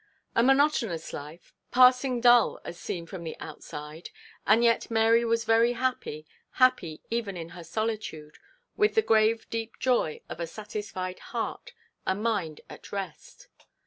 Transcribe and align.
A 0.33 0.41
monotonous 0.41 1.13
life 1.13 1.53
passing 1.69 2.21
dull 2.21 2.59
as 2.65 2.79
seen 2.79 3.05
from 3.05 3.23
the 3.23 3.37
outside 3.39 4.09
and 4.47 4.63
yet 4.63 4.89
Mary 4.89 5.23
was 5.23 5.45
very 5.45 5.73
happy, 5.73 6.25
happy 6.53 7.03
even 7.11 7.37
in 7.37 7.49
her 7.49 7.63
solitude, 7.63 8.39
with 8.75 8.95
the 8.95 9.03
grave 9.03 9.47
deep 9.51 9.77
joy 9.77 10.21
of 10.27 10.39
a 10.39 10.47
satisfied 10.47 11.19
heart, 11.19 11.73
a 12.07 12.15
mind 12.15 12.61
at 12.67 12.91
rest. 12.91 13.47